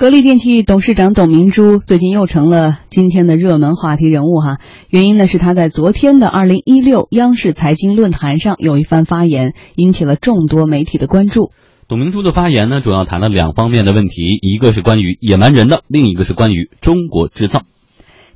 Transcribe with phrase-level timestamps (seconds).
[0.00, 4.56] 格力电器董事长董明珠最近又成了今天的热门话题人物哈，
[4.88, 11.50] 原因呢是他在昨天的二零一六央视财经论坛上有一番发言，引起了众多媒体的关注。
[11.86, 17.64] 董明珠的发言呢，主要谈了两方面的问题，一个是关于野蛮人的，另一个是关于中国制造。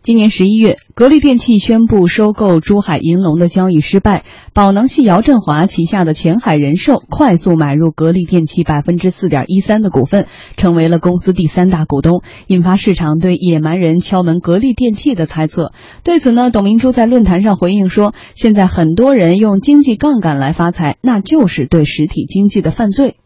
[0.05, 10.27] 今年十一月，格力电器宣布收购珠海银隆的交易失败，宝能系姚振华旗下的前海人寿快速买入格力电器百分之四点一三的股份，
[10.59, 15.73] 成为了公司第三大股东，引发市场对野蛮人敲门格力电器的猜测。
[16.03, 23.17] 对此呢，董明珠在论坛上回应说：“现在很多人用经济杠杆来发财，那就是对实体经济的犯罪。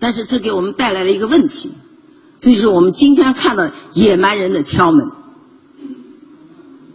[0.00, 1.70] 但是这给我们带来了一个问题，
[2.40, 4.98] 这就是我们今天看到野蛮人的敲门。”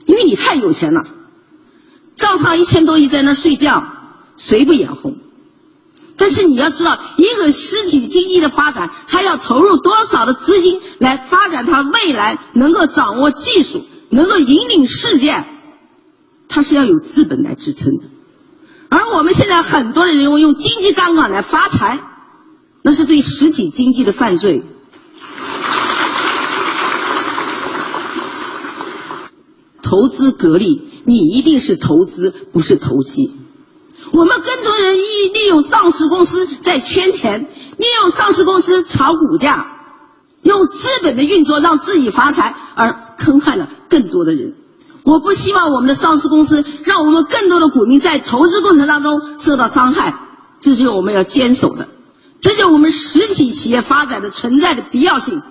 [0.07, 1.05] 因为你太有钱了，
[2.15, 3.83] 账上一千多亿在那睡觉，
[4.37, 5.17] 谁不眼红？
[6.15, 15.45] 但是你要知道，一个实体经济的发展，它要投入多少的资金来发展它未来能够掌握技术，能够引领世界，
[16.47, 18.05] 它是要有资本来支撑的。
[18.89, 21.99] 而我们现在很多的人用用经济杠杆来发财，
[22.81, 24.63] 那是对实体经济的犯罪。
[29.87, 33.37] 投资格力，你一定是投资，不是投机。
[34.11, 37.43] 我们更多人利利用上市公司在圈钱，
[37.77, 39.65] 利用上市公司炒股价，
[40.41, 44.55] 用资本的运作让自己发财，而坑害了更多的人。
[45.03, 50.19] 我不希望我们的上市公司让我们更多的股民在投资过程当中受到伤害，
[50.59, 51.87] 这就是我们要坚守的，
[52.41, 55.41] 这就是我们实体企业发展的存在的必要性。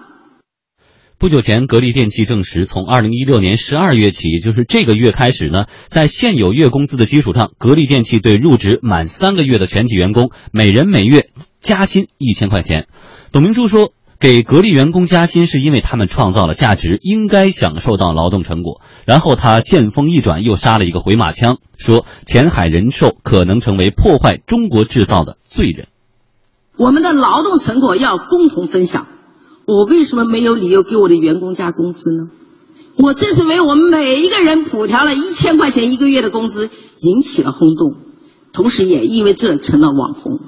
[1.19, 12.87] 不久前，格力电器证实，从二零一六年十二月起，也就是这个月开始呢，在现有月工资的基础上，格力电器对入职满三个月的全体员工，每人每月加薪一千块钱。
[13.33, 18.83] 董明珠说，给格力员工加薪是因为他们创造了价值，应该享受到劳动成果。
[19.06, 25.88] 然后他见风一转，又杀了一个回马枪，说前海人寿可能成为破坏中国制造的罪人。
[26.77, 29.06] 我们的劳动成果要共同分享。
[29.66, 32.28] 我为什么没有理由给我的员工加工资呢？
[32.97, 37.94] 我这是为我们每一个人普调了一千块钱一个月的工资，引起了轰动，
[38.53, 40.41] 同时也因为这成了网红。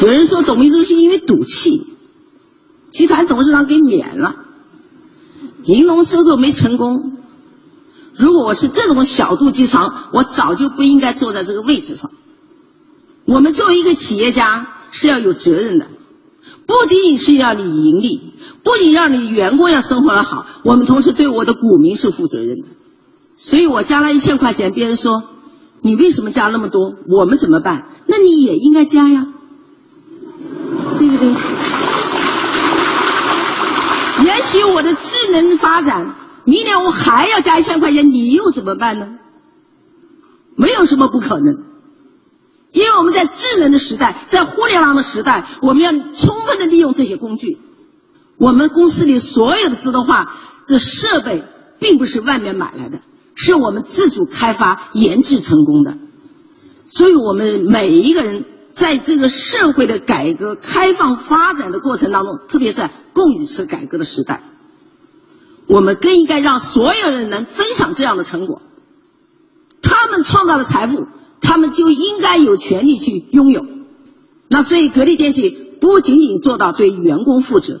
[0.00, 1.86] 有人说董明珠是因为赌气，
[2.90, 4.34] 集团董事长给免了，
[5.64, 7.18] 银隆收购没成功。
[8.16, 12.10] 如果我是这种小肚鸡肠，我早就不应该坐在这个位置上。
[13.26, 14.70] 我们作为一个企业家。
[14.96, 15.86] 是要有责任的，
[16.66, 18.32] 不仅仅是要你盈利，
[18.62, 22.66] 不仅让你员工要生活的好，我们同时对我的股民是负责任的。
[23.36, 25.24] 所以我加了一千块钱，别人说
[25.80, 26.94] 你为什么加那么多？
[27.08, 27.88] 我们怎么办？
[28.06, 29.26] 那你也应该加呀，
[30.96, 31.28] 对不对？
[34.24, 39.08] 也许我的智能发展，明年我还要加一千块钱，你又怎么办呢？
[40.54, 41.73] 没有什么不可能。
[43.24, 47.58] 在智能的时代，在互联网的时代，我们要充分的利用这些工具。
[48.38, 50.34] 我们公司里所有的自动化
[50.66, 51.44] 的设备，
[51.78, 53.00] 并不是外面买来的，
[53.34, 55.94] 是我们自主开发研制成功的。
[56.86, 64.42] 所以，我们每一个人在这个社会的改革开放发展的过程当中，特别是供给侧改革的时代，
[65.66, 68.60] 我们更应该让所有人能分享这样的成果。
[69.80, 71.06] 他们创造的财富。
[71.54, 73.64] 他们就应该有权利去拥有。
[74.48, 75.50] 那所以，格力电器
[75.80, 77.80] 不仅仅做到对员工负责，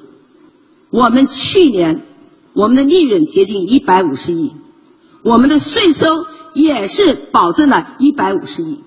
[0.90, 2.06] 我们去年
[2.52, 4.52] 我们的利润接近一百五十亿，
[5.24, 8.78] 我们的税收也是保证了一百五十亿。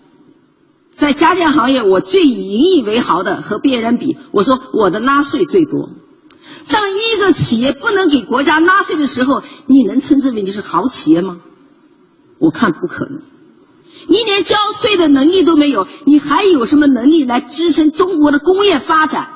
[0.92, 5.90] 在家电行业，我最引以为豪的和别人比，我说我的纳税最多。
[6.69, 11.40] 当一个企业不能给国家纳税的时候，你能称之为你是好企业吗？
[12.40, 13.22] 我看不可能。
[14.07, 19.29] 你连交税的能力都没有，你还有什么能力来支撑中国的工业发展？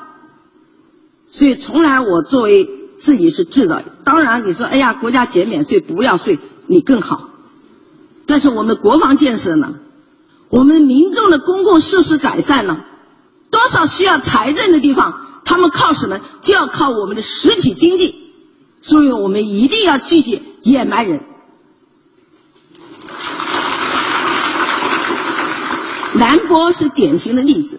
[1.28, 7.28] 所以，从来我作为自己是制造业，当然你说，哎呀，国家减免税不要税，你更好。
[8.26, 9.74] 但是我们国防建设呢？
[10.48, 12.78] 我们民众的公共设施改善呢？
[13.50, 16.20] 多少需要财政的地方，他们靠什么？
[16.40, 18.14] 就要靠我们的实体经济。
[18.80, 21.24] 所以我们一定要拒绝野蛮人。
[26.32, 27.78] 韩国是典型的例子。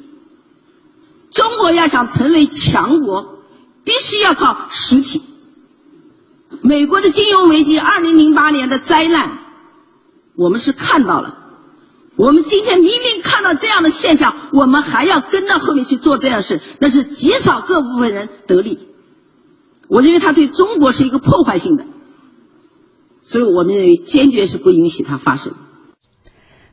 [1.31, 3.39] 中国要想成为强国，
[3.83, 5.23] 必须要靠实体。
[6.61, 9.39] 美国的金融危机，二零零八年的灾难，
[10.35, 11.39] 我们是看到了。
[12.15, 18.77] 我们今天明明看到这样的现象，我们还要跟到后面去做这样的事，那是极少各部分人得利。
[19.87, 21.87] 我认为他对中国是一个破坏性的，
[23.21, 25.55] 所以我们认为坚决是不允许它发生。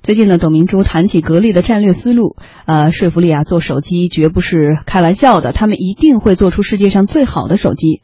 [0.03, 8.01] 最近呢，董明珠谈起格力的战略思路，呃，说服力啊，做手机绝不是开玩笑的，他们一定会做出世界上最好的手机。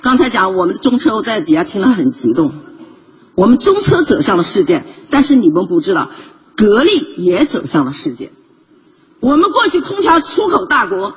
[0.00, 2.52] 刚才讲我们的中车，我在底下听了很激动。
[3.36, 6.10] 我们中车走向了世界，但是你们不知道，
[6.56, 8.32] 格力也走向了世界。
[9.20, 11.14] 我们过去空调出口大国，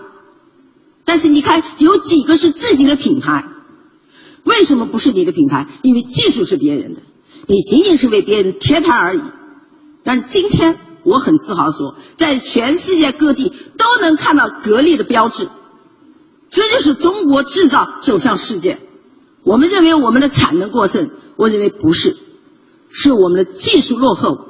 [1.06, 3.46] 但是你看有几个是自己的品牌？
[4.44, 5.68] 为什么不是你的品牌？
[5.82, 7.02] 因为技术是别人的，
[7.48, 9.22] 你仅仅是为别人贴牌而已。
[10.10, 15.48] 但是今天我很自豪说，在全世界各地都能看到格力的标志，
[16.50, 18.80] 这就是中国制造走向世界。
[19.44, 22.18] 我们认为我们的产能过剩，我认为不是，
[22.90, 24.48] 是我们的技术落后，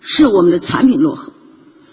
[0.00, 1.32] 是我们的产品落后，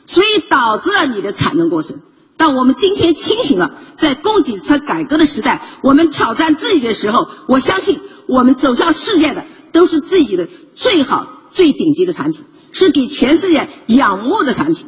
[0.06, 2.02] 所以导致了你的产能过剩。
[2.36, 12.44] 但我们今天清醒了，在供给侧改革的时代，我们挑战自己的时候，我相信我们走向世界的都是自己的最好、最顶级的产品。
[12.72, 14.88] 是给全世界仰慕的产品。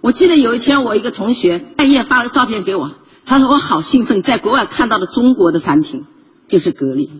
[0.00, 2.90] 我记得有一天，我一个同学半夜发了个照片给我，
[3.24, 6.04] 他说我好兴奋，在国外看到了中国的产品，
[6.46, 7.10] 就是格力。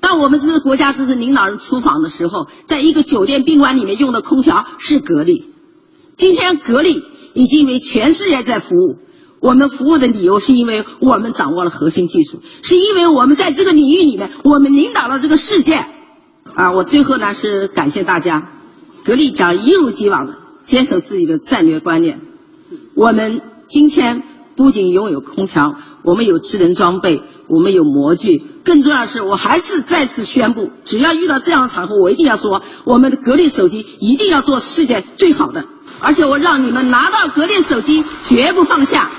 [0.00, 5.52] 当我们这是国家支持领导人出访的时候，在一个酒店宾馆里面用的空调是格力。
[6.16, 7.02] 今天格力
[7.34, 8.96] 已经为全世界在服务。
[9.40, 15.86] 我们服务的理由是因为我们掌握了核心技术，是因为我们在这个领域里面，我们领导了这个世界。
[16.54, 18.52] 啊，我最后呢是感谢大家。
[19.04, 22.20] 格力将一如既往的坚守自己的战略观念。
[22.94, 24.22] 我们今天
[24.56, 25.74] 不仅拥有空调，
[26.04, 28.42] 我们有智能装备，我们有模具。
[28.62, 35.64] 更重要的是，我还是再次宣布，只要遇到这样的场合，我一定要说，我们的格力手机一定要做世界最好的。
[36.00, 39.10] 而且我让你们拿到格力手机，绝不放下。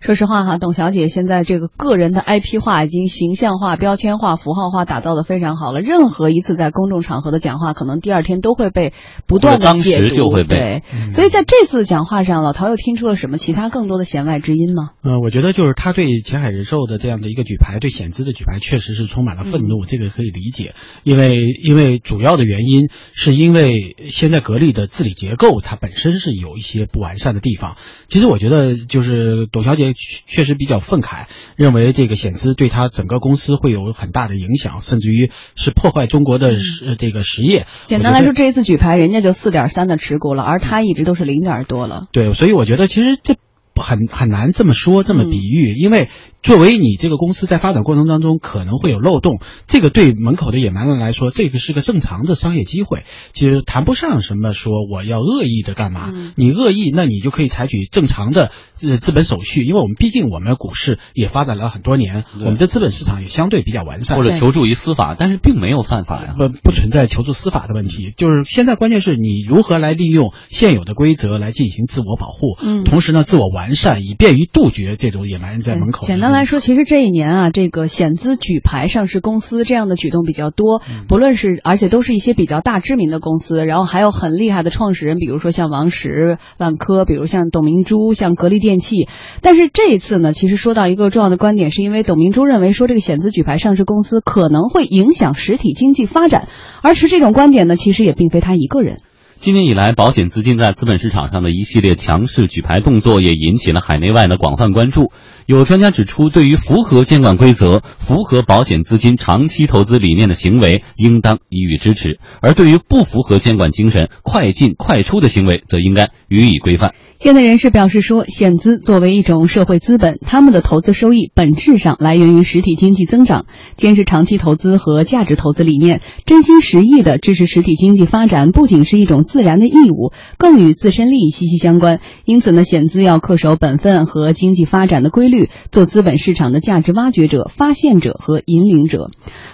[0.00, 5.80] 说实话哈，董小姐现在这个个人的 IP 化已经形象化、标签化、符号化打造的非常好了。
[5.80, 8.92] 任何一次在公众场合的讲话，可能第二天都会被
[9.26, 10.14] 不断的解读。
[10.14, 10.56] 就会被。
[10.56, 14.90] 对，所以在这次讲话上，老陶又听出了什么其他更多的弦外之音吗？
[15.02, 19.86] 嗯，我觉得就是他对前海人寿的这样的一个举牌，对险资的举牌，确实是充满了愤怒。
[19.86, 27.76] 这个可以理解，因为因为主要的原因是因为现在格力的治理结构它本身是有一些不完善的地方。
[28.08, 29.86] 其实我觉得就是董小姐。
[29.96, 31.26] 确实比较愤慨，
[31.56, 37.66] 认为这个险资对他整个公司会有很大的影响，甚至于是破坏中国的实这个实业。
[37.86, 42.06] 简单来说，这一次举牌，人家就四点三的持股了，而他一直都是零点多了。
[42.12, 43.36] 对，所以我觉得其实这
[43.74, 46.08] 很很难这么说，这么比喻，因为。
[46.42, 56.12] 作为你这个公司在发展过程当中可能会有漏洞，这个对门口的野蛮人来说，这个是个正常的商业机会，其实谈不上什么说我要恶意的干嘛。
[56.36, 58.52] 你恶意，那你就可以采取正常的
[58.82, 64.16] 呃资本手续，因为我们毕竟我们股市也发展了很多年，我们的资本市场也相对比较完善。
[64.16, 68.12] 或者求助于司法，但是并没有犯法呀，不不存在求助司法的问题。
[68.16, 76.06] 就是现在关键是你如何来利用现有的规则来进行自我保护，嗯，同时呢自我完善，以便于杜绝这种野蛮人在门口。
[76.06, 89.08] 简单来说，其实这一年啊，这个险资举牌上市公司这样的举动比较多，不论是而且都是一些比较大知名的公司，然后还有很厉害的创始人，比如说像王石、万科，比如像董明珠、像格力电器。
[89.40, 96.48] 但是这一次呢，其实说到一个重要的观点，是因为董明珠认为说这个险资举牌上市公司可能会影响实体经济发展，
[96.82, 98.98] 而持这种观点呢，其实也并非他一个人。
[99.38, 105.12] 今年以来，保险资金在资本市场上的一系列强势举牌动作，也引起了海内外的广泛关注。
[105.46, 116.94] 有专家指出，对于符合监管规则、符合保险资金长期投资理念的行为，应当予以支持；而对于不符合监管精神、快进快出的行为，则应该予以规范。
[117.22, 132.00] 业内人士表示说，险资作为一种社会资本，他们的投资收益本质上来源于实体经济增长，坚持长期投资和价值投资理念，真心实意的支持实体经济发展，不仅是一种自然的义务，更与自身利益息息相关。
[132.24, 135.35] 因此呢，险资要恪守本分和经济发展的规律。
[135.70, 139.06] 做资本市场的价值挖掘者、发现者和引领者。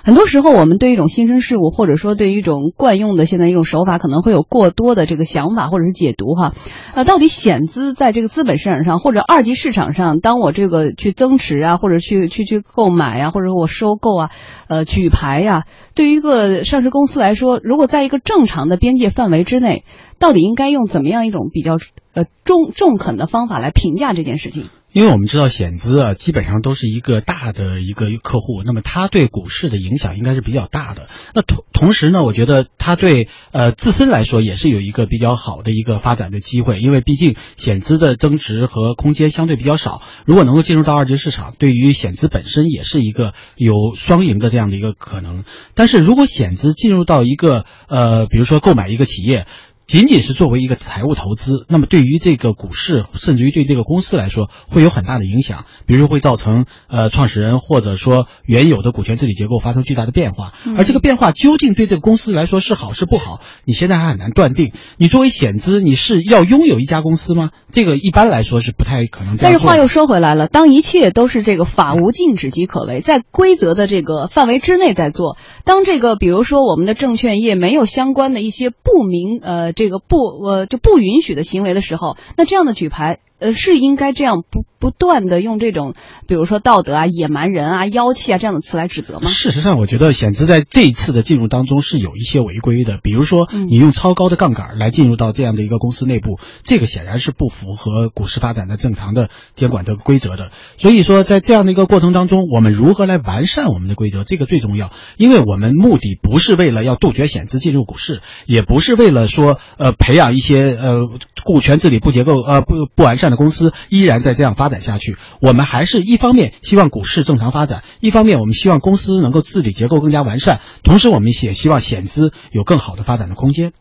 [0.05, 6.53] 很多时候，我们对一种新生事物，或者说对一种惯用的现在一种手法，可能会有过多的这个想法或者是解读哈。
[6.95, 14.31] 呃，到底险资在这个资本市场上或者二级市场上，当我这个去增持啊，或者去去去购买啊，或者我收购啊，
[14.69, 19.85] 呃，举牌呀，对于一个上市公司来说，如果在一个正常的边界范围之内，
[20.19, 21.77] 到底应该用怎么样一种比较
[22.15, 24.67] 呃中中肯的方法来评价这件事情？
[24.93, 31.09] 因为我们知道险资啊，基本上都是一个大的一个客户，那么它对股市的影响应该是比较大的。
[31.35, 40.03] 那同同时呢，我觉得它对呃自身来说也是有一个比较好的一个发展的机会，因为毕竟险资的增值和空间相对比较少。
[40.27, 45.45] 如果能够进入到二级市场，对于险资本身也是一个有双赢的这样的一个可能。
[45.75, 49.47] 但是如果险资进入到一个呃，比如说购买一个企业。
[49.93, 55.67] 仅仅是作为一个财务投资，那么对于这个股市，甚至于对这个公司来说，会有很大的影响。
[55.85, 64.73] 比如说会造成呃创始人或者说原有的股权治理结构发生巨大的变化，而这个变化究竟对这个公司来说是好是不好，你现在还很难断定。
[64.97, 67.51] 你作为险资，你是要拥有一家公司吗？
[67.71, 69.37] 这个一般来说是不太可能。
[69.37, 79.75] 但是话又说回来了，当一切都是这个法无禁止即可为，在规则的这个范围之内在做，当这个比如说我们的证券业没有相关的一些不明呃。
[79.82, 83.19] 这这个不呃就不允许的行为的时候，那这样的举牌。
[83.43, 85.95] 呃，是应该这样不不断的用这种，
[86.29, 89.29] 比如说道德啊、野蛮人啊、妖气啊这样的词来指责吗？
[89.29, 100.53] 事实上，我觉得险资在这一次的进入当中是有一些违规的，比如说你用超高的杠杆来进入到这样的一个公司内部，这个显然是不符合股市发展的正常的监管的规则的。
[100.79, 111.09] 所以说，在这样的一个过程当中，我们如何来完善我们的规则，这个最重要，因为我们目的不是为了要杜绝险资进入股市，也不是为了说呃培养一些呃
[111.45, 113.32] 股权治理不结构呃不不完善。
[113.37, 123.73] 公司依然在这样发展下去，我们还是一方面希望股市正常发展，一方面我们希望公司能够治理结构更加完善，同时我们也希望险资有更好的发展的空间。